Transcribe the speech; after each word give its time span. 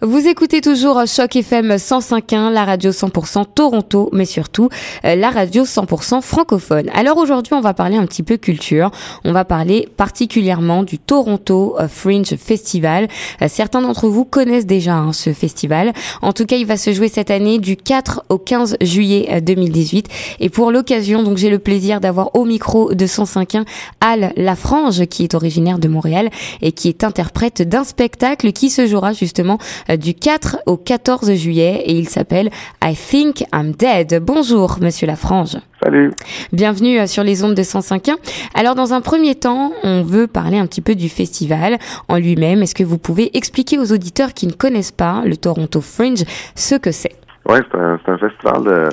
Vous 0.00 0.28
écoutez 0.28 0.60
toujours 0.60 1.02
Choc 1.08 1.34
FM 1.34 1.72
105.1, 1.72 2.52
la 2.52 2.64
radio 2.64 2.92
100% 2.92 3.46
Toronto, 3.52 4.08
mais 4.12 4.26
surtout 4.26 4.68
euh, 5.04 5.16
la 5.16 5.28
radio 5.28 5.64
100% 5.64 6.22
francophone. 6.22 6.88
Alors 6.94 7.16
aujourd'hui, 7.16 7.54
on 7.54 7.60
va 7.60 7.74
parler 7.74 7.96
un 7.96 8.06
petit 8.06 8.22
peu 8.22 8.36
culture. 8.36 8.92
On 9.24 9.32
va 9.32 9.44
parler 9.44 9.88
particulièrement 9.96 10.84
du 10.84 11.00
Toronto 11.00 11.74
euh, 11.80 11.88
Fringe 11.88 12.36
Festival. 12.36 13.08
Euh, 13.42 13.46
certains 13.48 13.82
d'entre 13.82 14.08
vous 14.08 14.24
connaissent 14.24 14.66
déjà 14.66 14.94
hein, 14.94 15.12
ce 15.12 15.32
festival. 15.32 15.92
En 16.22 16.32
tout 16.32 16.46
cas, 16.46 16.54
il 16.54 16.66
va 16.66 16.76
se 16.76 16.92
jouer 16.92 17.08
cette 17.08 17.32
année 17.32 17.58
du 17.58 17.76
4 17.76 18.22
au 18.28 18.38
15 18.38 18.76
juillet 18.80 19.40
2018. 19.40 20.06
Et 20.38 20.48
pour 20.48 20.70
l'occasion, 20.70 21.24
donc 21.24 21.38
j'ai 21.38 21.50
le 21.50 21.58
plaisir 21.58 21.98
d'avoir 21.98 22.36
au 22.36 22.44
micro 22.44 22.94
de 22.94 23.04
105.1 23.04 23.64
Al 24.00 24.32
Lafrange, 24.36 25.06
qui 25.06 25.24
est 25.24 25.34
originaire 25.34 25.80
de 25.80 25.88
Montréal 25.88 26.30
et 26.62 26.70
qui 26.70 26.88
est 26.88 27.02
interprète 27.02 27.68
d'un 27.68 27.82
spectacle 27.82 28.52
qui 28.52 28.70
se 28.70 28.86
jouera 28.86 29.12
justement 29.12 29.58
du 29.96 30.14
4 30.14 30.58
au 30.66 30.76
14 30.76 31.32
juillet 31.34 31.82
et 31.86 31.92
il 31.92 32.08
s'appelle 32.08 32.50
I 32.82 32.94
Think 32.94 33.44
I'm 33.54 33.72
Dead. 33.72 34.22
Bonjour, 34.22 34.76
monsieur 34.80 35.06
Lafrange. 35.06 35.56
Salut. 35.82 36.12
Bienvenue 36.52 36.98
euh, 36.98 37.06
sur 37.06 37.22
les 37.22 37.44
ondes 37.44 37.54
de 37.54 37.62
105.1. 37.62 38.16
Alors, 38.54 38.74
dans 38.74 38.92
un 38.92 39.00
premier 39.00 39.34
temps, 39.34 39.72
on 39.84 40.02
veut 40.02 40.26
parler 40.26 40.58
un 40.58 40.66
petit 40.66 40.82
peu 40.82 40.94
du 40.94 41.08
festival 41.08 41.78
en 42.08 42.16
lui-même. 42.16 42.62
Est-ce 42.62 42.74
que 42.74 42.84
vous 42.84 42.98
pouvez 42.98 43.36
expliquer 43.36 43.78
aux 43.78 43.92
auditeurs 43.92 44.34
qui 44.34 44.46
ne 44.46 44.52
connaissent 44.52 44.92
pas 44.92 45.22
le 45.24 45.36
Toronto 45.36 45.80
Fringe 45.80 46.24
ce 46.54 46.74
que 46.74 46.90
c'est? 46.90 47.16
Oui, 47.48 47.58
c'est 47.70 47.78
un, 47.78 48.18
festival 48.18 48.64
de, 48.64 48.70
euh, 48.70 48.88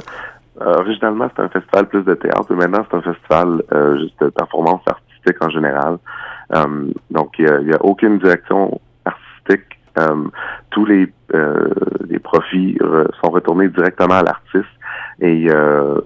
originalement, 0.78 1.30
c'est 1.36 1.42
un 1.42 1.50
festival 1.50 1.88
plus 1.88 2.04
de 2.04 2.14
théâtre, 2.14 2.46
mais 2.52 2.68
maintenant, 2.68 2.86
c'est 2.90 2.98
un 2.98 3.14
festival 3.14 3.62
juste 4.00 4.22
de 4.22 4.30
performance 4.30 4.82
artistique 4.88 5.44
en 5.44 5.50
général. 5.50 5.98
donc, 7.12 7.34
il 7.40 7.46
n'y 7.66 7.74
a, 7.74 7.76
a, 7.76 7.82
aucune 7.82 8.20
direction 8.20 8.80
artistique 9.04 9.76
euh, 9.76 9.85
tous 10.72 10.86
les, 10.86 11.12
euh, 11.34 11.70
les 12.10 12.20
profits 12.20 12.78
sont 13.22 13.32
retournés 13.32 13.70
directement 13.70 14.16
à 14.16 14.24
l'artiste. 14.24 14.66
Et 15.22 15.48
euh, 15.50 16.02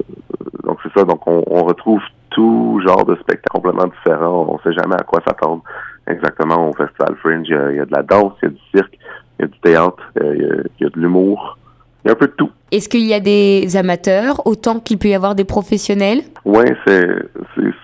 donc 0.64 0.77
c'est 0.83 0.94
ça, 0.97 1.03
donc 1.03 1.25
on, 1.25 1.44
on, 1.47 1.64
retrouve 1.64 2.02
tout 2.30 2.80
genre 2.86 3.05
de 3.05 3.16
spectacles 3.16 3.49
complètement 3.49 3.88
différents. 3.88 4.45
On 4.49 4.53
ne 4.53 4.59
sait 4.59 4.80
jamais 4.80 4.95
à 4.95 5.03
quoi 5.03 5.22
s'attendre 5.27 5.64
exactement 6.08 6.69
au 6.69 6.73
Festival 6.73 7.16
Fringe. 7.22 7.47
Il 7.47 7.75
y, 7.75 7.80
a, 7.80 7.86
de 7.86 7.91
la 7.91 8.03
danse, 8.03 8.33
il 8.44 8.45
y 8.45 8.47
a 8.47 8.52
du 8.52 8.61
cirque, 8.73 8.99
il 9.39 9.41
y 9.41 9.45
a 9.45 9.47
du 9.47 9.59
théâtre, 9.59 10.11
il 10.21 10.42
y 10.42 10.45
a, 10.45 10.55
il 10.80 10.83
y 10.83 10.86
a 10.86 10.89
de 10.89 10.99
l'humour. 10.99 11.58
Il 12.03 12.08
y 12.08 12.11
a 12.11 12.14
un 12.14 12.16
peu 12.16 12.27
de 12.27 12.33
tout. 12.33 12.49
Est-ce 12.71 12.88
qu'il 12.88 13.05
y 13.05 13.14
a 13.14 13.19
des 13.19 13.75
amateurs 13.75 14.45
autant 14.45 14.80
qu'il 14.80 14.99
peut 14.99 15.09
y 15.09 15.16
avoir 15.16 15.36
des 15.36 15.44
professionnels? 15.44 16.21
Oui, 16.45 16.66
c'est 16.86 17.08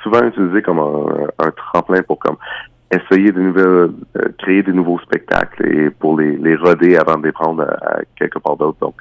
souvent 0.04 0.24
utilisé 0.24 0.62
comme 0.62 0.80
un, 0.80 1.28
un, 1.40 1.52
tremplin 1.52 2.02
pour 2.04 2.20
comme 2.20 2.38
essayer 2.92 3.32
de 3.32 3.40
nouvelles, 3.40 3.92
euh, 4.18 4.30
créer 4.38 4.64
des 4.64 4.74
nouveaux 4.74 5.00
spectacles 5.00 5.68
et 5.68 5.90
pour 5.90 6.20
les, 6.20 6.38
les 6.38 6.56
roder 6.56 6.98
avant 6.98 7.18
de 7.18 7.26
les 7.26 7.32
prendre 7.32 7.64
à, 7.64 8.00
quelque 8.18 8.40
part 8.40 8.58
d'autre. 8.58 8.78
Donc, 8.80 8.96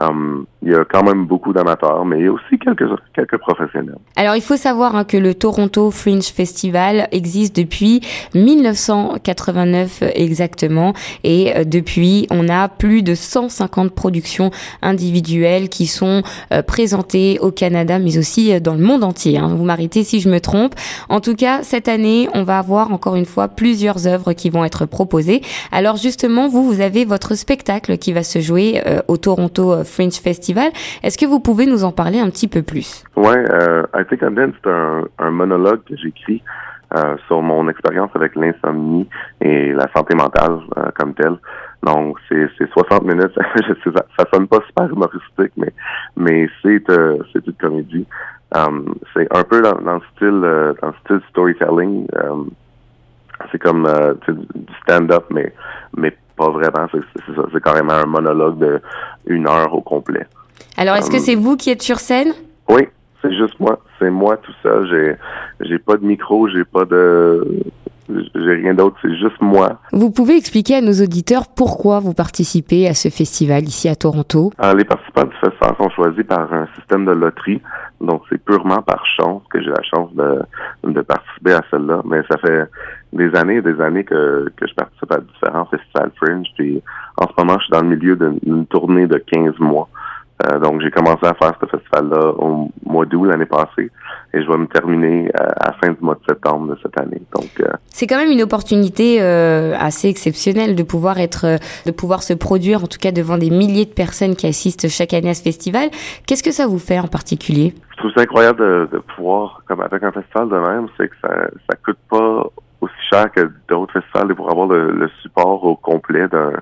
um, 0.00 0.46
il 0.62 0.72
y 0.72 0.74
a 0.74 0.84
quand 0.84 1.02
même 1.02 1.26
beaucoup 1.26 1.52
d'amateurs, 1.52 2.04
mais 2.04 2.28
aussi 2.28 2.58
quelques, 2.58 2.84
quelques 3.14 3.38
professionnels. 3.38 3.96
Alors, 4.16 4.36
il 4.36 4.42
faut 4.42 4.58
savoir 4.58 4.94
hein, 4.94 5.04
que 5.04 5.16
le 5.16 5.34
Toronto 5.34 5.90
Fringe 5.90 6.26
Festival 6.26 7.08
existe 7.12 7.56
depuis 7.56 8.02
1989 8.34 10.02
exactement. 10.14 10.92
Et 11.24 11.56
euh, 11.56 11.64
depuis, 11.64 12.26
on 12.30 12.48
a 12.48 12.68
plus 12.68 13.02
de 13.02 13.14
150 13.14 13.92
productions 13.94 14.50
individuelles 14.82 15.70
qui 15.70 15.86
sont 15.86 16.22
euh, 16.52 16.62
présentées 16.62 17.38
au 17.40 17.50
Canada, 17.50 17.98
mais 17.98 18.18
aussi 18.18 18.52
euh, 18.52 18.60
dans 18.60 18.74
le 18.74 18.80
monde 18.84 19.02
entier. 19.02 19.38
Hein. 19.38 19.54
Vous 19.56 19.64
m'arrêtez 19.64 20.04
si 20.04 20.20
je 20.20 20.28
me 20.28 20.40
trompe. 20.40 20.74
En 21.08 21.20
tout 21.20 21.34
cas, 21.34 21.62
cette 21.62 21.88
année, 21.88 22.28
on 22.34 22.42
va 22.42 22.58
avoir 22.58 22.92
encore 22.92 23.16
une 23.16 23.24
fois 23.24 23.48
plusieurs 23.48 24.06
œuvres 24.06 24.34
qui 24.34 24.50
vont 24.50 24.64
être 24.64 24.84
proposées. 24.84 25.40
Alors 25.72 25.96
justement, 25.96 26.48
vous, 26.48 26.64
vous 26.64 26.82
avez 26.82 27.06
votre 27.06 27.34
spectacle 27.34 27.96
qui 27.96 28.12
va 28.12 28.22
se 28.22 28.40
jouer 28.40 28.82
au 29.08 29.16
Toronto 29.16 29.84
Fringe 29.90 30.14
Festival 30.14 30.70
est-ce 31.02 31.18
que 31.18 31.26
vous 31.26 31.40
pouvez 31.40 31.66
nous 31.66 31.84
en 31.84 31.92
parler 31.92 32.20
un 32.20 32.30
petit 32.30 32.48
peu 32.48 32.62
plus? 32.62 33.04
Oui, 33.16 33.34
euh, 33.34 33.84
I 33.94 34.04
Think 34.08 34.22
I'm 34.22 34.34
Dead, 34.34 34.52
c'est 34.62 34.70
un, 34.70 35.30
monologue 35.30 35.80
que 35.84 35.96
j'écris 35.96 36.42
euh, 36.96 37.16
sur 37.26 37.40
mon 37.42 37.68
expérience 37.68 38.10
avec 38.14 38.34
l'insomnie 38.36 39.08
et 39.40 39.72
la 39.72 39.88
santé 39.94 40.14
mentale 40.14 40.58
euh, 40.76 40.90
comme 40.98 41.14
telle. 41.14 41.36
Donc, 41.82 42.18
c'est 42.28 42.48
60 42.72 43.04
minutes. 43.04 43.32
Ça, 43.84 44.04
ça 44.18 44.24
sonne 44.32 44.46
pas 44.46 44.58
super 44.66 44.92
humoristique, 44.92 45.52
mais, 45.56 45.72
mais 46.16 46.48
c'est 46.62 46.88
euh, 46.90 47.16
une 47.34 47.52
comédie. 47.54 48.06
Um, 48.54 48.94
c'est 49.14 49.28
un 49.34 49.44
peu 49.44 49.62
dans, 49.62 49.80
dans 49.80 49.94
le 49.94 50.00
style 50.14 50.42
euh, 50.44 50.74
dans 50.82 50.88
le 50.88 50.94
style 51.04 51.20
storytelling. 51.30 52.06
Um, 52.22 52.50
c'est 53.50 53.58
comme 53.58 53.88
du 54.26 54.74
stand-up, 54.82 55.24
mais 55.30 55.54
mais 55.96 56.14
pas 56.40 56.50
vraiment. 56.50 56.86
C'est 56.92 57.34
ça. 57.36 57.60
Carrément 57.62 57.92
un 57.92 58.06
monologue 58.06 58.58
de 58.58 58.80
une 59.26 59.46
heure 59.46 59.74
au 59.74 59.82
complet. 59.82 60.26
Alors, 60.76 60.96
est-ce 60.96 61.10
que 61.10 61.16
euh, 61.16 61.26
c'est 61.26 61.34
vous 61.34 61.56
qui 61.56 61.68
êtes 61.70 61.82
sur 61.82 61.98
scène? 61.98 62.32
Oui, 62.68 62.82
c'est 63.20 63.34
juste 63.40 63.58
moi. 63.60 63.78
C'est 63.98 64.10
moi 64.10 64.38
tout 64.38 64.56
seul. 64.62 64.88
J'ai, 64.90 65.68
j'ai 65.68 65.78
pas 65.78 65.96
de 65.96 66.04
micro, 66.04 66.48
j'ai 66.48 66.64
pas 66.64 66.86
de, 66.86 67.04
j'ai 68.08 68.54
rien 68.62 68.74
d'autre. 68.74 68.96
C'est 69.02 69.16
juste 69.16 69.40
moi. 69.40 69.68
Vous 69.92 70.10
pouvez 70.10 70.36
expliquer 70.36 70.76
à 70.76 70.80
nos 70.80 70.96
auditeurs 71.06 71.44
pourquoi 71.54 72.00
vous 72.00 72.14
participez 72.14 72.88
à 72.88 72.94
ce 72.94 73.08
festival 73.10 73.64
ici 73.64 73.88
à 73.88 73.96
Toronto? 73.96 74.52
Alors, 74.58 74.76
les 74.76 74.84
participants 74.84 75.24
du 75.24 75.36
festival 75.36 75.74
sont 75.76 75.90
choisis 75.90 76.24
par 76.24 76.50
un 76.52 76.66
système 76.76 77.04
de 77.04 77.12
loterie. 77.12 77.60
Donc, 78.00 78.22
c'est 78.30 78.42
purement 78.42 78.80
par 78.80 79.04
chance 79.18 79.42
que 79.50 79.60
j'ai 79.62 79.68
la 79.68 79.82
chance 79.82 80.10
de, 80.14 80.40
de 80.84 81.00
participer 81.02 81.52
à 81.52 81.62
celle-là. 81.70 82.00
Mais 82.06 82.22
ça 82.30 82.38
fait 82.38 82.64
des 83.12 83.30
années 83.34 83.56
et 83.56 83.62
des 83.62 83.78
années 83.80 84.04
que, 84.04 84.50
que 84.56 84.66
je 84.66 84.74
participe 84.74 85.12
à 85.12 85.18
Puis, 86.56 86.82
en 87.16 87.26
ce 87.26 87.32
moment, 87.38 87.58
je 87.58 87.64
suis 87.64 87.72
dans 87.72 87.82
le 87.82 87.96
milieu 87.96 88.16
d'une 88.16 88.66
tournée 88.66 89.06
de 89.06 89.18
15 89.18 89.58
mois. 89.58 89.88
Euh, 90.46 90.58
donc, 90.58 90.80
j'ai 90.80 90.90
commencé 90.90 91.26
à 91.26 91.34
faire 91.34 91.52
ce 91.60 91.66
festival-là 91.66 92.32
au 92.38 92.70
mois 92.86 93.04
d'août 93.04 93.26
l'année 93.26 93.46
passée 93.46 93.90
et 94.32 94.42
je 94.42 94.48
vais 94.48 94.56
me 94.56 94.66
terminer 94.66 95.30
à, 95.34 95.66
la 95.66 95.72
fin 95.74 95.92
du 95.92 95.98
mois 96.00 96.14
de 96.14 96.20
septembre 96.26 96.74
de 96.74 96.78
cette 96.82 96.98
année. 96.98 97.20
Donc, 97.34 97.50
euh, 97.60 97.68
c'est 97.88 98.06
quand 98.06 98.16
même 98.16 98.30
une 98.30 98.42
opportunité 98.42 99.20
euh, 99.20 99.74
assez 99.78 100.08
exceptionnelle 100.08 100.76
de 100.76 100.82
pouvoir 100.82 101.18
être, 101.18 101.58
de 101.84 101.90
pouvoir 101.90 102.22
se 102.22 102.32
produire, 102.32 102.84
en 102.84 102.86
tout 102.86 102.98
cas 102.98 103.12
devant 103.12 103.36
des 103.36 103.50
milliers 103.50 103.84
de 103.84 103.92
personnes 103.92 104.34
qui 104.34 104.46
assistent 104.46 104.88
chaque 104.88 105.12
année 105.12 105.30
à 105.30 105.34
ce 105.34 105.42
festival. 105.42 105.90
Qu'est-ce 106.26 106.42
que 106.42 106.52
ça 106.52 106.66
vous 106.66 106.78
fait 106.78 106.98
en 106.98 107.08
particulier? 107.08 107.74
Je 107.92 107.96
trouve 107.98 108.12
ça 108.16 108.22
incroyable 108.22 108.60
de, 108.60 108.88
de 108.92 108.98
pouvoir, 108.98 109.62
comme 109.66 109.82
avec 109.82 110.02
un 110.02 110.12
festival 110.12 110.48
de 110.48 110.56
même, 110.56 110.86
c'est 110.96 111.08
que 111.08 111.16
ça, 111.22 111.28
ça 111.68 111.76
coûte 111.84 111.98
pas 112.08 112.46
aussi 112.80 112.94
cher 113.10 113.30
que 113.32 113.50
d'autres 113.68 114.00
festivals 114.00 114.30
et 114.30 114.34
pour 114.34 114.50
avoir 114.50 114.66
le, 114.66 114.90
le 114.90 115.08
support 115.22 115.64
au 115.64 115.76
complet 115.76 116.28
d'un 116.28 116.52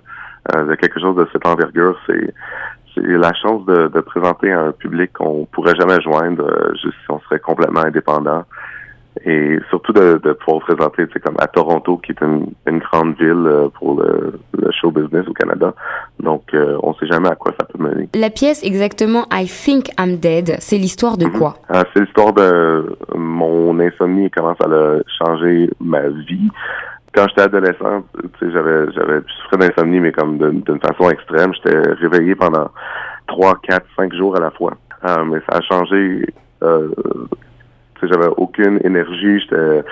de 0.55 0.75
quelque 0.77 0.99
chose 0.99 1.15
de 1.15 1.29
cette 1.33 1.47
envergure, 1.47 1.99
c'est 2.07 2.33
c'est 2.95 3.07
la 3.07 3.33
chance 3.35 3.65
de, 3.67 3.89
de, 3.89 4.01
présenter 4.01 4.53
à 4.53 4.61
un 4.61 4.73
public 4.73 5.13
qu'on 5.13 5.47
pourrait 5.47 5.75
jamais 5.77 6.01
joindre 6.01 6.45
euh, 6.45 6.73
juste 6.83 6.97
si 7.05 7.11
on 7.11 7.21
serait 7.21 7.39
complètement 7.39 7.81
indépendant. 7.81 8.45
Et 9.25 9.59
surtout 9.69 9.93
de, 9.93 10.21
de 10.23 10.33
pouvoir 10.33 10.63
présenter, 10.63 11.05
c'est 11.13 11.21
comme 11.21 11.35
à 11.39 11.49
Toronto, 11.49 11.97
qui 11.99 12.13
est 12.13 12.21
une, 12.21 12.47
une 12.67 12.79
grande 12.79 13.17
ville 13.19 13.47
euh, 13.47 13.69
pour 13.69 14.01
le, 14.01 14.39
le, 14.57 14.71
show 14.71 14.93
business 14.93 15.27
au 15.27 15.33
Canada. 15.33 15.75
Donc, 16.21 16.43
euh, 16.55 16.79
on 16.83 16.95
sait 16.95 17.07
jamais 17.07 17.29
à 17.29 17.35
quoi 17.35 17.53
ça 17.59 17.67
peut 17.67 17.83
mener. 17.83 18.09
La 18.15 18.31
pièce 18.31 18.63
exactement 18.63 19.27
I 19.33 19.47
Think 19.47 19.89
I'm 19.99 20.17
Dead, 20.19 20.57
c'est 20.61 20.79
l'histoire 20.79 21.17
de 21.17 21.27
quoi? 21.27 21.55
Mm-hmm. 21.69 21.85
C'est 21.93 22.01
l'histoire 22.01 22.33
de 22.33 22.97
mon 23.17 23.81
insomnie 23.81 24.27
et 24.27 24.31
comment 24.31 24.55
ça 24.61 24.69
a 24.69 24.99
changé 25.19 25.71
ma 25.81 26.09
vie 26.09 26.51
quand 27.15 27.27
j'étais 27.29 27.43
adolescent, 27.43 28.05
tu 28.15 28.29
sais, 28.39 28.53
j'avais, 28.53 28.93
j'avais, 28.93 29.21
je 29.27 29.33
souffrais 29.43 29.57
d'insomnie, 29.57 29.99
mais 29.99 30.13
comme 30.13 30.39
d'une 30.39 30.81
façon 30.81 31.11
extrême. 31.11 31.53
J'étais 31.55 31.77
réveillé 32.01 32.37
pendant 32.37 32.71
trois, 33.27 33.59
quatre, 33.63 33.87
cinq 33.97 34.15
jours 34.15 34.37
à 34.37 34.41
la 34.41 34.51
fois. 34.51 34.75
Euh, 35.05 35.25
mais 35.25 35.39
ça 35.49 35.59
a 35.59 35.63
changé. 35.63 36.27
Euh, 38.03 38.09
j'avais 38.11 38.29
aucune 38.37 38.81
énergie. 38.85 39.41
J'étais 39.41 39.85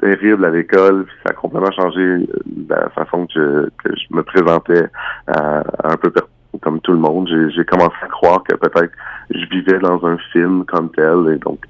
terrible 0.00 0.44
à 0.44 0.50
l'école. 0.50 1.06
ça 1.24 1.30
a 1.30 1.34
complètement 1.34 1.70
changé 1.72 2.26
la 2.68 2.88
façon 2.90 3.26
que 3.26 3.32
je, 3.34 3.68
que 3.82 3.96
je 3.96 4.14
me 4.14 4.22
présentais 4.22 4.88
à, 5.28 5.62
un 5.84 5.96
peu 5.96 6.12
comme 6.60 6.80
tout 6.80 6.92
le 6.92 6.98
monde. 6.98 7.28
J'ai, 7.54 7.64
commencé 7.64 7.94
à 8.02 8.08
croire 8.08 8.42
que 8.42 8.56
peut-être 8.56 8.92
je 9.30 9.44
vivais 9.46 9.78
dans 9.78 10.04
un 10.04 10.18
film 10.32 10.64
comme 10.66 10.90
tel. 10.90 11.34
Et 11.34 11.38
donc, 11.38 11.60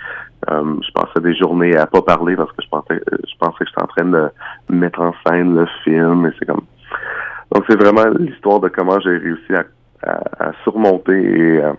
euh, 0.50 0.76
je 0.82 0.92
passais 0.92 1.20
des 1.20 1.34
journées 1.36 1.76
à 1.76 1.86
pas 1.86 2.02
parler 2.02 2.36
parce 2.36 2.50
que 2.52 2.62
je 2.62 2.68
pensais, 2.68 3.00
je 3.10 3.34
pensais 3.38 3.64
que 3.64 3.66
j'étais 3.66 3.82
en 3.82 3.86
train 3.86 4.04
de 4.06 4.28
mettre 4.70 5.00
en 5.00 5.14
scène 5.26 5.54
le 5.54 5.66
film. 5.84 6.26
Et 6.26 6.30
c'est 6.38 6.46
comme, 6.46 6.62
donc 7.54 7.64
c'est 7.68 7.80
vraiment 7.80 8.08
l'histoire 8.18 8.60
de 8.60 8.68
comment 8.68 8.98
j'ai 9.00 9.18
réussi 9.18 9.54
à, 9.54 9.64
à, 10.38 10.52
surmonter 10.64 11.12
et 11.12 11.62
à, 11.62 11.74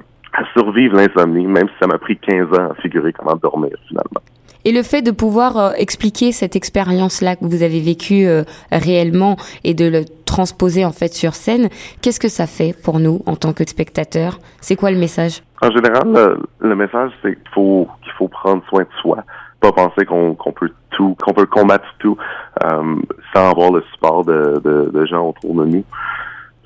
survivre 0.54 0.96
l'insomnie, 0.96 1.46
même 1.46 1.68
si 1.68 1.74
ça 1.80 1.88
m'a 1.88 1.98
pris 1.98 2.18
15 2.18 2.48
ans 2.60 2.72
à 2.72 2.76
figurer 2.82 3.14
comment 3.14 3.36
dormir 3.36 3.72
finalement. 3.88 4.22
Et 4.66 4.72
le 4.72 4.82
fait 4.82 5.02
de 5.02 5.12
pouvoir 5.12 5.58
euh, 5.58 5.72
expliquer 5.78 6.32
cette 6.32 6.56
expérience-là 6.56 7.36
que 7.36 7.44
vous 7.44 7.64
avez 7.64 7.82
vécue 7.82 8.26
euh, 8.26 8.44
réellement 8.72 9.36
et 9.66 9.74
de 9.74 9.86
le 9.86 10.06
transposer 10.26 10.86
en 10.86 10.94
fait 10.94 11.14
sur 11.14 11.34
scène, 11.34 11.68
qu'est-ce 12.02 12.20
que 12.20 12.30
ça 12.30 12.48
fait 12.48 12.74
pour 12.84 13.00
nous 13.00 13.22
en 13.26 13.36
tant 13.36 13.52
que 13.52 13.68
spectateurs? 13.68 14.40
C'est 14.62 14.78
quoi 14.78 14.92
le 14.92 14.98
message? 14.98 15.44
En 15.62 15.70
général, 15.70 16.38
le, 16.60 16.76
message 16.76 17.12
c'est 17.22 17.36
qu'il 17.36 17.50
faut 17.54 17.88
qu'il 18.04 18.14
faut 18.14 18.30
prendre 18.30 18.64
soin 18.70 18.84
de 18.84 19.02
soi, 19.02 19.24
pas 19.60 19.74
penser 19.74 20.06
qu'on 20.06 20.36
peut 20.36 20.72
tout, 20.92 21.16
qu'on 21.22 21.34
peut 21.34 21.46
combattre 21.46 21.86
tout 22.00 22.18
euh, 22.64 22.96
sans 23.34 23.50
avoir 23.52 23.72
le 23.72 23.84
support 23.94 24.24
de, 24.24 24.62
de, 24.64 24.90
de 24.94 25.06
gens 25.06 25.28
autour 25.28 25.56
de 25.56 25.66
nous 25.66 25.84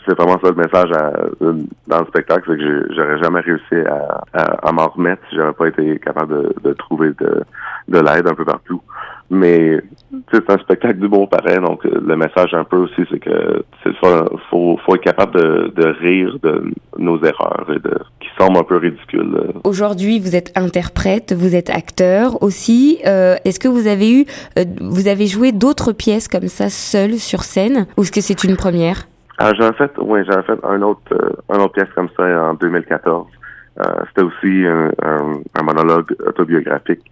c'est 0.07 0.17
vraiment 0.17 0.39
ça 0.41 0.49
le 0.49 0.55
message 0.55 0.89
dans 1.87 1.99
le 1.99 2.05
spectacle, 2.05 2.43
c'est 2.47 2.57
que 2.57 2.87
j'aurais 2.95 3.19
jamais 3.21 3.41
réussi 3.41 3.75
à, 4.33 4.71
m'en 4.71 4.87
remettre 4.87 5.21
si 5.29 5.35
j'avais 5.35 5.53
pas 5.53 5.67
été 5.67 5.99
capable 5.99 6.53
de, 6.63 6.73
trouver 6.73 7.09
de, 7.19 7.43
de 7.87 7.99
l'aide 7.99 8.27
un 8.27 8.35
peu 8.35 8.45
partout. 8.45 8.81
Mais 9.29 9.81
c'est 10.31 10.49
un 10.49 10.57
spectacle 10.57 10.99
du 10.99 11.09
bon 11.09 11.27
pareil, 11.27 11.57
donc 11.57 11.85
euh, 11.85 12.01
le 12.05 12.15
message 12.15 12.53
un 12.53 12.63
peu 12.63 12.77
aussi, 12.77 13.01
c'est 13.11 13.19
que 13.19 13.63
faut, 14.49 14.77
être 14.95 15.03
capable 15.03 15.33
de, 15.73 15.87
rire 15.99 16.37
de 16.41 16.71
nos 16.97 17.21
erreurs 17.23 17.67
qui 18.21 18.29
semblent 18.37 18.57
un 18.57 18.63
peu 18.63 18.77
ridicules. 18.77 19.35
Euh. 19.35 19.51
Aujourd'hui, 19.65 20.19
vous 20.19 20.35
êtes 20.35 20.57
interprète, 20.57 21.33
vous 21.33 21.55
êtes 21.55 21.69
acteur 21.69 22.41
aussi. 22.41 22.99
Euh, 23.05 23.35
est-ce 23.43 23.59
que 23.59 23.67
vous 23.67 23.87
avez 23.87 24.21
eu, 24.21 24.25
vous 24.79 25.09
avez 25.09 25.27
joué 25.27 25.51
d'autres 25.51 25.91
pièces 25.91 26.29
comme 26.29 26.47
ça 26.47 26.69
seul 26.69 27.15
sur 27.15 27.43
scène, 27.43 27.85
ou 27.97 28.03
est-ce 28.03 28.11
que 28.13 28.21
c'est 28.21 28.45
une 28.45 28.55
première? 28.55 29.07
Ah, 29.37 29.51
j'en 29.57 29.73
fait, 29.73 29.91
oui, 29.97 30.21
j'en 30.27 30.39
ai 30.39 30.43
fait 30.43 30.59
un 30.63 30.81
autre, 30.81 31.01
un 31.49 31.59
autre 31.59 31.73
pièce 31.73 31.89
comme 31.95 32.09
ça 32.17 32.49
en 32.49 32.53
2014. 32.55 33.27
C'était 34.07 34.23
aussi 34.23 34.65
un, 34.65 34.89
un, 35.03 35.63
monologue 35.63 36.15
autobiographique. 36.25 37.11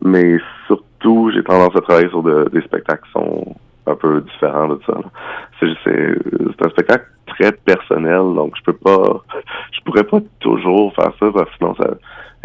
mais 0.00 0.38
surtout 0.66 1.30
j'ai 1.34 1.42
tendance 1.42 1.76
à 1.76 1.82
travailler 1.82 2.08
sur 2.08 2.22
des 2.22 2.62
spectacles 2.62 3.04
qui 3.04 3.12
sont 3.12 3.54
un 3.86 3.94
peu 3.94 4.20
différents 4.22 4.68
de 4.68 4.80
ça. 4.86 4.98
C'est 5.60 6.64
un 6.64 6.70
spectacle 6.70 7.06
très 7.26 7.52
personnel, 7.52 8.34
donc 8.34 8.54
je 8.56 8.62
peux 8.64 8.76
pas, 8.76 9.22
je 9.72 9.80
pourrais 9.84 10.04
pas 10.04 10.20
toujours 10.40 10.94
faire 10.94 11.12
ça 11.20 11.30
parce 11.32 11.50
que 11.50 11.56
sinon 11.58 11.74
ça, 11.74 11.90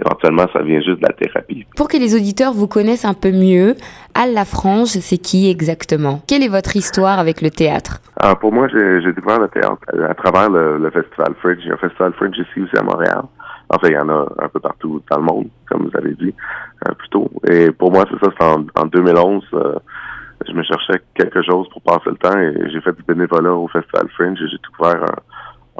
éventuellement 0.05 0.45
ça 0.53 0.61
vient 0.61 0.81
juste 0.81 0.99
de 0.99 1.05
la 1.07 1.13
thérapie. 1.13 1.65
Pour 1.75 1.87
que 1.87 1.97
les 1.97 2.15
auditeurs 2.15 2.53
vous 2.53 2.67
connaissent 2.67 3.05
un 3.05 3.13
peu 3.13 3.31
mieux, 3.31 3.75
Al 4.13 4.33
Lafrange, 4.33 4.87
c'est 4.87 5.17
qui 5.17 5.49
exactement? 5.49 6.21
Quelle 6.27 6.43
est 6.43 6.49
votre 6.49 6.75
histoire 6.75 7.19
avec 7.19 7.41
le 7.41 7.49
théâtre? 7.49 7.99
Ah, 8.19 8.35
Pour 8.35 8.51
moi, 8.51 8.67
j'ai 8.67 9.13
découvert 9.13 9.39
le 9.39 9.47
théâtre 9.47 9.81
à 10.09 10.13
travers 10.13 10.49
le, 10.49 10.89
Festival 10.91 11.33
Fringe. 11.39 11.57
Il 11.61 11.67
y 11.67 11.71
a 11.71 11.75
un 11.75 11.77
Festival 11.77 12.13
Fringe 12.13 12.37
ici 12.37 12.61
aussi 12.61 12.77
à 12.77 12.83
Montréal. 12.83 13.21
Enfin, 13.69 13.87
il 13.87 13.93
y 13.93 13.97
en 13.97 14.09
a 14.09 14.27
un 14.39 14.49
peu 14.49 14.59
partout 14.59 15.01
dans 15.09 15.17
le 15.17 15.23
monde, 15.23 15.47
comme 15.69 15.83
vous 15.87 15.97
avez 15.97 16.13
dit 16.15 16.33
euh, 16.87 16.93
plus 16.95 17.09
tôt. 17.09 17.29
Et 17.47 17.71
pour 17.71 17.91
moi, 17.91 18.05
c'est 18.09 18.19
ça, 18.25 18.31
c'est 18.37 18.45
en, 18.45 18.85
2011. 18.85 19.43
Euh, 19.53 19.75
je 20.47 20.53
me 20.53 20.63
cherchais 20.63 21.01
quelque 21.15 21.43
chose 21.43 21.67
pour 21.69 21.81
passer 21.81 22.09
le 22.09 22.15
temps 22.15 22.37
et 22.37 22.69
j'ai 22.71 22.81
fait 22.81 22.95
du 22.95 23.03
bénévolat 23.03 23.53
au 23.53 23.67
Festival 23.67 24.07
Fringe 24.15 24.39
et 24.41 24.47
j'ai 24.49 24.57
découvert 24.57 25.03
un, 25.03 25.15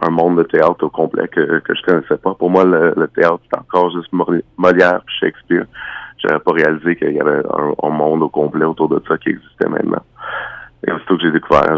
un, 0.01 0.09
monde 0.09 0.37
de 0.37 0.43
théâtre 0.43 0.83
au 0.83 0.89
complet 0.89 1.27
que, 1.27 1.59
que 1.59 1.75
je 1.75 1.81
connaissais 1.83 2.17
pas. 2.17 2.33
Pour 2.33 2.49
moi, 2.49 2.63
le, 2.63 3.07
théâtre, 3.15 3.39
c'était 3.43 3.59
encore 3.59 3.91
juste 3.91 4.11
Molière 4.57 4.97
et 4.97 5.11
Shakespeare. 5.19 5.65
J'avais 6.17 6.39
pas 6.39 6.51
réalisé 6.51 6.95
qu'il 6.95 7.13
y 7.13 7.19
avait 7.19 7.41
un, 7.83 7.89
monde 7.89 8.23
au 8.23 8.29
complet 8.29 8.65
autour 8.65 8.89
de 8.89 9.01
ça 9.07 9.17
qui 9.17 9.29
existait 9.29 9.69
maintenant. 9.69 10.03
Et 10.87 10.91
aussitôt 10.91 11.17
que 11.17 11.23
j'ai 11.23 11.31
découvert, 11.31 11.77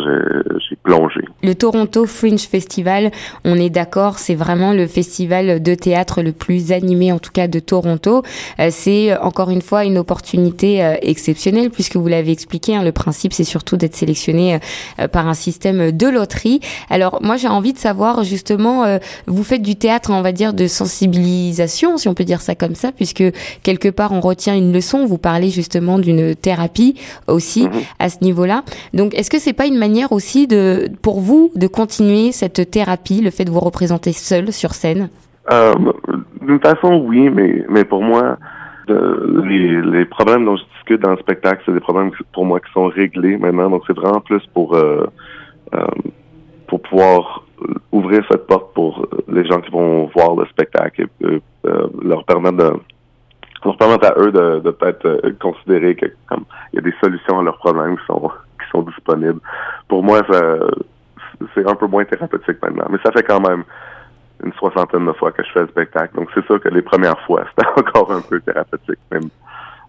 j'ai 0.70 0.76
plongé. 0.84 1.22
Le 1.44 1.56
Toronto 1.56 2.06
Fringe 2.06 2.42
Festival, 2.42 3.10
on 3.44 3.56
est 3.56 3.72
d'accord, 3.72 4.20
c'est 4.20 4.36
vraiment 4.36 4.74
le 4.74 4.86
festival 4.86 5.62
de 5.62 5.74
théâtre 5.74 6.22
le 6.22 6.32
plus 6.32 6.72
animé, 6.72 7.12
en 7.12 7.18
tout 7.18 7.32
cas 7.32 7.48
de 7.48 7.60
Toronto. 7.60 8.24
Euh, 8.60 8.68
c'est 8.70 9.18
encore 9.18 9.50
une 9.50 9.64
fois 9.64 9.86
une 9.86 9.98
opportunité 9.98 10.84
euh, 10.84 10.96
exceptionnelle, 11.02 11.72
puisque 11.72 11.96
vous 11.96 12.08
l'avez 12.08 12.32
expliqué, 12.32 12.76
hein, 12.76 12.84
le 12.84 12.92
principe 12.92 13.34
c'est 13.34 13.44
surtout 13.44 13.76
d'être 13.76 13.96
sélectionné 13.96 14.60
euh, 15.00 15.08
par 15.08 15.28
un 15.28 15.34
système 15.34 15.92
de 15.92 16.08
loterie. 16.08 16.60
Alors 16.92 17.20
moi 17.24 17.38
j'ai 17.38 17.48
envie 17.48 17.74
de 17.74 17.80
savoir 17.80 18.24
justement, 18.24 19.00
vous 19.26 19.44
faites 19.44 19.62
du 19.62 19.76
théâtre, 19.76 20.12
on 20.12 20.22
va 20.22 20.32
dire, 20.32 20.54
de 20.54 20.68
sensibilisation, 20.68 21.98
si 21.98 22.08
on 22.08 22.14
peut 22.14 22.24
dire 22.24 22.42
ça 22.42 22.56
comme 22.56 22.76
ça, 22.76 22.92
puisque 22.92 23.24
quelque 23.64 23.90
part 23.90 24.12
on 24.12 24.22
retient 24.22 24.56
une 24.56 24.72
leçon, 24.72 25.06
vous 25.06 25.18
parlez 25.18 25.50
justement 25.50 25.98
d'une 25.98 26.36
thérapie 26.36 26.96
aussi 27.28 27.64
mhm. 27.64 27.72
à 28.00 28.10
ce 28.10 28.18
niveau-là. 28.22 28.64
Donc, 28.94 29.14
est-ce 29.14 29.30
que 29.30 29.40
c'est 29.40 29.54
pas 29.54 29.68
une 29.68 29.78
manière 29.78 30.12
aussi 30.12 30.48
de, 30.48 30.90
pour 31.02 31.20
vous, 31.20 31.52
de 31.56 31.68
continuer 31.68 32.32
cette 32.32 32.70
thérapie, 32.70 33.22
le 33.22 33.32
fait 33.32 33.46
de 33.46 33.52
vous 33.52 33.60
représenter 33.60 34.12
seul 34.12 34.52
sur 34.52 34.72
scène? 34.72 35.10
Euh, 35.52 35.74
D'une 36.42 36.60
façon, 36.60 37.04
oui, 37.06 37.30
mais 37.30 37.66
mais 37.70 37.86
pour 37.86 38.04
moi, 38.04 38.38
les, 38.88 40.06
problèmes 40.06 40.46
dont 40.46 40.58
je 40.58 40.64
discute 40.76 41.02
dans 41.02 41.12
le 41.12 41.18
spectacle, 41.18 41.64
c'est 41.66 41.74
des 41.74 41.80
problèmes 41.80 42.12
pour 42.34 42.46
moi 42.46 42.60
qui 42.60 42.72
sont 42.74 42.88
réglés 42.88 43.38
maintenant. 43.38 43.70
Donc, 43.70 43.84
c'est 43.88 43.96
vraiment 43.96 44.20
plus 44.20 44.46
pour 44.54 44.76
euh, 44.76 45.06
euh, 45.74 45.86
pouvoir 46.68 47.46
ouvrir 47.92 48.24
cette 48.30 48.48
porte 48.48 48.74
pour 48.74 49.08
les 49.28 49.46
gens 49.46 49.62
qui 49.62 49.72
vont 49.72 50.10
voir 50.16 50.36
le 50.36 50.46
spectacle 50.48 51.08
et 51.22 51.42
leur 52.02 52.24
permettre 52.26 52.58
de 52.58 52.74
leur 53.64 53.78
permettre 53.78 54.08
à 54.08 54.14
eux 54.20 54.32
de, 54.32 54.60
de 54.62 54.72
peut-être 54.72 55.38
considérer 55.40 55.96
que 55.96 56.08
comme 56.28 56.46
il 56.72 56.78
y 56.78 56.80
a 56.80 56.82
des 56.82 56.94
solutions 57.04 57.40
à 57.40 57.44
leurs 57.44 57.58
problèmes 57.58 57.98
qui 57.98 58.06
sont 58.08 58.32
Pour 59.88 60.04
moi, 60.04 60.22
c'est 61.56 61.68
un 61.68 61.76
peu 61.76 61.88
moins 61.88 62.06
thérapeutique 62.06 62.58
maintenant. 62.62 62.86
Mais 62.90 62.98
ça 63.04 63.12
fait 63.12 63.24
quand 63.24 63.42
même 63.42 63.64
une 64.44 64.54
soixantaine 64.54 65.06
de 65.06 65.14
fois 65.14 65.32
que 65.32 65.44
je 65.44 65.52
fais 65.52 65.62
le 65.62 65.68
spectacle. 65.68 66.16
Donc 66.16 66.30
c'est 66.34 66.46
sûr 66.46 66.60
que 66.60 66.70
les 66.70 66.82
premières 66.82 67.20
fois, 67.22 67.46
c'était 67.58 67.70
encore 67.78 68.12
un 68.12 68.22
peu 68.22 68.40
thérapeutique. 68.42 69.00
Même 69.12 69.30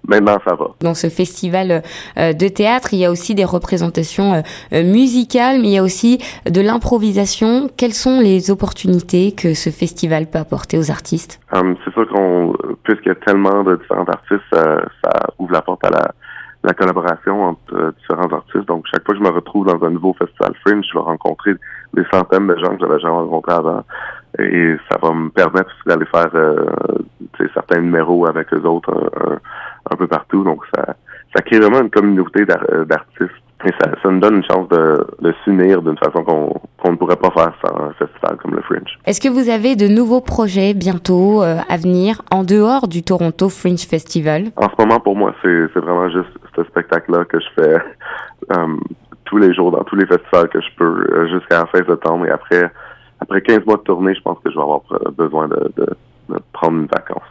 Maintenant, 0.06 0.38
ça 0.44 0.54
va. 0.54 0.66
Dans 0.80 0.94
ce 0.94 1.08
festival 1.08 1.82
euh, 2.18 2.32
de 2.32 2.48
théâtre, 2.48 2.88
il 2.92 2.98
y 2.98 3.04
a 3.04 3.10
aussi 3.10 3.34
des 3.34 3.44
représentations 3.44 4.34
euh, 4.34 4.40
euh, 4.72 4.82
musicales, 4.82 5.60
mais 5.60 5.68
il 5.68 5.74
y 5.74 5.78
a 5.78 5.82
aussi 5.82 6.18
de 6.50 6.60
l'improvisation. 6.60 7.68
Quelles 7.76 7.92
sont 7.92 8.18
les 8.20 8.50
opportunités 8.50 9.32
que 9.32 9.54
ce 9.54 9.70
festival 9.70 10.26
peut 10.26 10.38
apporter 10.38 10.76
aux 10.76 10.90
artistes? 10.90 11.40
C'est 11.52 11.92
sûr 11.92 12.08
qu'on, 12.08 12.54
puisqu'il 12.82 13.08
y 13.08 13.12
a 13.12 13.14
tellement 13.14 13.62
de 13.62 13.76
différents 13.76 14.04
artistes, 14.04 14.42
ça 14.52 15.12
ouvre 15.38 15.52
la 15.52 15.62
porte 15.62 15.84
à 15.84 15.90
la 15.90 16.12
la 16.64 16.74
collaboration 16.74 17.42
entre 17.44 17.74
euh, 17.74 17.92
différents 17.98 18.32
artistes. 18.32 18.66
Donc, 18.66 18.86
chaque 18.92 19.04
fois 19.04 19.14
que 19.14 19.20
je 19.20 19.24
me 19.24 19.34
retrouve 19.34 19.66
dans 19.66 19.84
un 19.84 19.90
nouveau 19.90 20.14
festival 20.14 20.54
Fringe, 20.64 20.84
je 20.88 20.98
vais 20.98 21.04
rencontrer 21.04 21.54
des 21.94 22.04
centaines 22.12 22.46
de 22.46 22.56
gens 22.56 22.76
que 22.76 22.80
j'avais 22.80 23.00
jamais 23.00 23.14
rencontrés 23.14 23.54
avant. 23.54 23.84
Et 24.38 24.76
ça 24.90 24.98
va 25.02 25.12
me 25.12 25.28
permettre 25.30 25.70
d'aller 25.86 26.06
faire 26.06 26.30
euh, 26.34 26.66
certains 27.52 27.80
numéros 27.80 28.26
avec 28.26 28.52
eux 28.54 28.62
autres 28.62 28.92
un, 29.90 29.96
peu 29.96 30.06
partout. 30.06 30.44
Donc, 30.44 30.62
ça, 30.74 30.94
ça 31.34 31.42
crée 31.42 31.58
vraiment 31.58 31.80
une 31.80 31.90
communauté 31.90 32.46
d'artistes 32.46 33.32
ça, 33.80 33.90
ça 34.02 34.10
nous 34.10 34.20
donne 34.20 34.36
une 34.36 34.44
chance 34.44 34.68
de, 34.68 35.06
de 35.20 35.34
s'unir 35.44 35.82
d'une 35.82 35.96
façon 35.98 36.24
qu'on 36.24 36.90
ne 36.90 36.96
pourrait 36.96 37.16
pas 37.16 37.30
faire 37.30 37.52
sans 37.64 37.76
un 37.80 37.92
festival 37.92 38.36
comme 38.42 38.54
le 38.54 38.62
Fringe. 38.62 38.98
Est-ce 39.06 39.20
que 39.20 39.28
vous 39.28 39.48
avez 39.48 39.76
de 39.76 39.86
nouveaux 39.86 40.20
projets 40.20 40.74
bientôt 40.74 41.42
euh, 41.42 41.58
à 41.68 41.76
venir 41.76 42.22
en 42.30 42.44
dehors 42.44 42.88
du 42.88 43.02
Toronto 43.02 43.48
Fringe 43.48 43.86
Festival? 43.86 44.46
En 44.56 44.68
ce 44.68 44.74
moment, 44.78 45.00
pour 45.00 45.16
moi, 45.16 45.34
c'est 45.42 45.78
vraiment 45.78 46.08
juste 46.10 46.30
ce 46.56 46.64
spectacle-là 46.64 47.24
que 47.24 47.38
je 47.40 47.62
fais 47.62 47.76
euh, 48.56 48.76
tous 49.24 49.38
les 49.38 49.54
jours 49.54 49.70
dans 49.70 49.84
tous 49.84 49.96
les 49.96 50.06
festivals 50.06 50.48
que 50.48 50.60
je 50.60 50.68
peux 50.76 51.06
euh, 51.12 51.28
jusqu'à 51.28 51.60
la 51.60 51.66
fin 51.66 51.78
septembre. 51.86 52.26
Et 52.26 52.30
après, 52.30 52.70
après 53.20 53.40
15 53.42 53.64
mois 53.66 53.76
de 53.76 53.82
tournée, 53.82 54.14
je 54.14 54.22
pense 54.22 54.38
que 54.44 54.50
je 54.50 54.56
vais 54.56 54.62
avoir 54.62 54.81
besoin 55.16 55.48
de, 55.48 55.72
de, 55.76 55.86
de 56.28 56.38
prendre 56.52 56.78
une 56.78 56.86
vacance. 56.86 57.22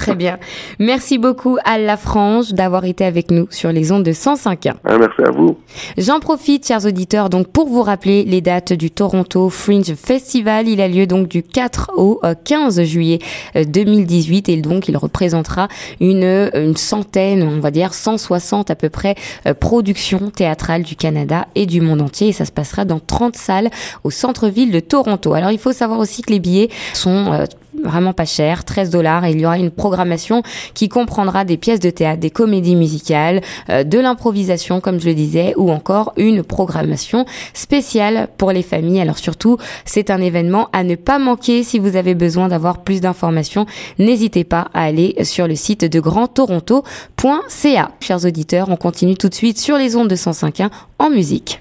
Très 0.00 0.14
bien. 0.14 0.38
Merci 0.78 1.18
beaucoup 1.18 1.58
à 1.62 1.76
La 1.76 1.98
Frange 1.98 2.54
d'avoir 2.54 2.86
été 2.86 3.04
avec 3.04 3.30
nous 3.30 3.46
sur 3.50 3.70
les 3.70 3.92
ondes 3.92 4.02
de 4.02 4.12
105.1. 4.12 4.72
Ah, 4.84 4.96
merci 4.96 5.20
à 5.22 5.30
vous. 5.30 5.58
J'en 5.98 6.20
profite, 6.20 6.66
chers 6.66 6.86
auditeurs, 6.86 7.28
donc 7.28 7.48
pour 7.48 7.68
vous 7.68 7.82
rappeler 7.82 8.24
les 8.24 8.40
dates 8.40 8.72
du 8.72 8.90
Toronto 8.90 9.50
Fringe 9.50 9.94
Festival. 9.94 10.68
Il 10.68 10.80
a 10.80 10.88
lieu 10.88 11.06
donc 11.06 11.28
du 11.28 11.42
4 11.42 11.90
au 11.98 12.18
15 12.44 12.80
euh, 12.80 12.84
juillet 12.84 13.18
2018 13.54 14.48
euh, 14.48 14.52
et 14.52 14.56
donc 14.62 14.88
il 14.88 14.96
représentera 14.96 15.68
une, 16.00 16.50
une 16.54 16.76
centaine, 16.76 17.42
on 17.42 17.60
va 17.60 17.70
dire 17.70 17.92
160 17.92 18.70
à 18.70 18.76
peu 18.76 18.88
près 18.88 19.16
euh, 19.46 19.52
productions 19.52 20.30
théâtrales 20.30 20.82
du 20.82 20.96
Canada 20.96 21.46
et 21.54 21.66
du 21.66 21.82
monde 21.82 22.00
entier 22.00 22.28
et 22.28 22.32
ça 22.32 22.46
se 22.46 22.52
passera 22.52 22.86
dans 22.86 23.00
30 23.00 23.36
salles 23.36 23.68
au 24.02 24.10
centre-ville 24.10 24.70
de 24.70 24.80
Toronto. 24.80 25.34
Alors 25.34 25.50
il 25.50 25.58
faut 25.58 25.72
savoir 25.72 25.98
aussi 25.98 26.22
que 26.22 26.32
les 26.32 26.40
billets 26.40 26.70
sont 26.94 27.44
vraiment 27.84 28.12
pas 28.12 28.24
cher, 28.24 28.64
13 28.64 28.90
dollars, 28.90 29.24
et 29.24 29.32
il 29.32 29.40
y 29.40 29.46
aura 29.46 29.58
une 29.58 29.70
programmation 29.70 30.42
qui 30.74 30.88
comprendra 30.88 31.44
des 31.44 31.56
pièces 31.56 31.80
de 31.80 31.90
théâtre, 31.90 32.20
des 32.20 32.30
comédies 32.30 32.76
musicales, 32.76 33.40
euh, 33.68 33.84
de 33.84 33.98
l'improvisation, 33.98 34.80
comme 34.80 35.00
je 35.00 35.06
le 35.06 35.14
disais, 35.14 35.54
ou 35.56 35.70
encore 35.70 36.12
une 36.16 36.42
programmation 36.42 37.24
spéciale 37.54 38.28
pour 38.38 38.52
les 38.52 38.62
familles. 38.62 39.00
Alors 39.00 39.18
surtout, 39.18 39.56
c'est 39.84 40.10
un 40.10 40.20
événement 40.20 40.68
à 40.72 40.84
ne 40.84 40.94
pas 40.94 41.18
manquer. 41.18 41.62
Si 41.62 41.78
vous 41.78 41.96
avez 41.96 42.14
besoin 42.14 42.48
d'avoir 42.48 42.78
plus 42.78 43.00
d'informations, 43.00 43.66
n'hésitez 43.98 44.44
pas 44.44 44.68
à 44.74 44.84
aller 44.84 45.16
sur 45.22 45.46
le 45.46 45.54
site 45.54 45.84
de 45.84 46.00
grandtoronto.ca. 46.00 47.90
Chers 48.00 48.24
auditeurs, 48.24 48.68
on 48.68 48.76
continue 48.76 49.16
tout 49.16 49.28
de 49.28 49.34
suite 49.34 49.58
sur 49.58 49.76
les 49.76 49.96
ondes 49.96 50.08
de 50.08 50.16
105.1 50.16 50.70
en 50.98 51.10
musique. 51.10 51.60